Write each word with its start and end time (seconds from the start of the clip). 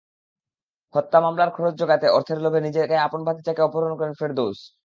হত্যা 0.93 1.19
মামলার 1.21 1.49
খরচ 1.49 1.73
জোগাতে 1.79 2.07
অর্থের 2.09 2.39
লোভে 2.41 2.59
নিজের 2.61 2.85
আপন 3.07 3.21
ভাতিজাকে 3.25 3.61
অপহরণ 3.63 3.93
করেন 3.99 4.13
ফেরদৌস। 4.13 4.59